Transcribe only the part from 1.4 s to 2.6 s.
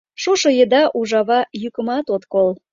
йӱкымат от кол.